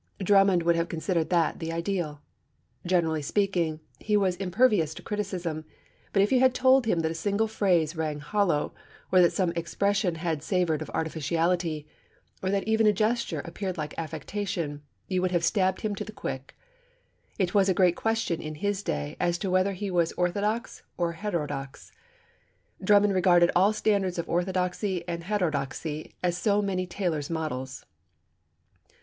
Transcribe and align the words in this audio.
Drummond 0.17 0.63
would 0.63 0.75
have 0.75 0.89
considered 0.89 1.29
that 1.29 1.59
the 1.59 1.71
ideal. 1.71 2.23
Generally 2.87 3.21
speaking, 3.21 3.81
he 3.99 4.17
was 4.17 4.35
impervious 4.37 4.95
to 4.95 5.03
criticism; 5.03 5.63
but 6.11 6.23
if 6.23 6.31
you 6.31 6.39
had 6.39 6.55
told 6.55 6.87
him 6.87 7.01
that 7.01 7.11
a 7.11 7.13
single 7.13 7.47
phrase 7.47 7.95
rang 7.95 8.17
hollow, 8.19 8.73
or 9.11 9.21
that 9.21 9.31
some 9.31 9.51
expression 9.51 10.15
had 10.15 10.41
savoured 10.41 10.81
of 10.81 10.89
artificiality, 10.89 11.87
or 12.41 12.49
that 12.49 12.63
even 12.63 12.87
a 12.87 12.91
gesture 12.91 13.41
appeared 13.45 13.77
like 13.77 13.93
affectation, 13.95 14.81
you 15.07 15.21
would 15.21 15.29
have 15.29 15.45
stabbed 15.45 15.81
him 15.81 15.93
to 15.93 16.03
the 16.03 16.11
quick. 16.11 16.57
It 17.37 17.53
was 17.53 17.69
a 17.69 17.73
great 17.75 17.95
question 17.95 18.41
in 18.41 18.55
his 18.55 18.81
day 18.81 19.15
as 19.19 19.37
to 19.37 19.51
whether 19.51 19.73
he 19.73 19.91
was 19.91 20.13
orthodox 20.13 20.81
or 20.97 21.11
heterodox. 21.11 21.91
Drummond 22.83 23.13
regarded 23.13 23.51
all 23.55 23.71
standards 23.71 24.17
of 24.17 24.27
orthodoxy 24.27 25.07
and 25.07 25.21
of 25.21 25.27
heterodoxy 25.27 26.15
as 26.23 26.35
so 26.39 26.59
many 26.59 26.87
tailors' 26.87 27.29
models. 27.29 27.85